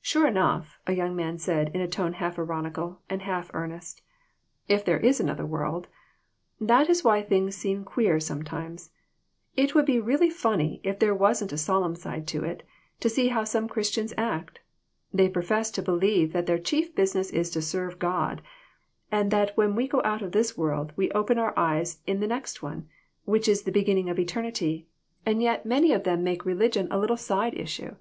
"Sure 0.00 0.26
enough!" 0.26 0.78
a 0.86 0.94
young 0.94 1.14
man 1.14 1.36
said 1.36 1.70
in 1.74 1.82
a 1.82 1.86
tone 1.86 2.14
half 2.14 2.38
ironical 2.38 3.02
and 3.10 3.20
half 3.20 3.50
earnest;" 3.52 4.00
there 4.86 4.98
is 4.98 5.20
another 5.20 5.44
world! 5.44 5.88
That 6.58 6.88
is 6.88 7.04
why 7.04 7.20
things 7.20 7.54
seem 7.54 7.84
queer 7.84 8.18
some 8.18 8.44
cimes. 8.46 8.92
It 9.54 9.74
would 9.74 9.84
be 9.84 10.00
really 10.00 10.30
funny, 10.30 10.80
if 10.82 10.98
there 10.98 11.14
wasn't 11.14 11.52
a 11.52 11.58
solemn 11.58 11.94
side 11.96 12.26
to 12.28 12.42
it, 12.44 12.62
to 13.00 13.10
see 13.10 13.28
how 13.28 13.44
some 13.44 13.68
Christians 13.68 14.14
act. 14.16 14.60
They 15.12 15.28
profess 15.28 15.70
to 15.72 15.82
believe 15.82 16.32
that 16.32 16.46
their 16.46 16.58
chief 16.58 16.94
business 16.94 17.28
is 17.28 17.50
to 17.50 17.60
serve 17.60 17.98
God, 17.98 18.40
and 19.10 19.30
that 19.32 19.54
when 19.54 19.76
we 19.76 19.86
go 19.86 20.00
out 20.02 20.22
of 20.22 20.32
this 20.32 20.56
world 20.56 20.94
we 20.96 21.10
open 21.10 21.38
our 21.38 21.52
eyes 21.58 21.98
in 22.06 22.20
the 22.20 22.26
next 22.26 22.62
one 22.62 22.88
which 23.26 23.48
is 23.48 23.64
the 23.64 23.70
beginning 23.70 24.08
of 24.08 24.18
eternity 24.18 24.86
and 25.26 25.42
yet 25.42 25.66
many 25.66 25.92
of 25.92 26.00
23O 26.00 26.04
THIS 26.04 26.04
WORLD, 26.06 26.06
AND 26.06 26.06
THE 26.06 26.10
OTHER 26.10 26.10
ONE. 26.10 26.16
them 26.20 26.24
make 26.24 26.44
religion 26.46 26.88
a 26.90 26.98
little 26.98 27.16
side 27.18 27.52
issue. 27.52 27.96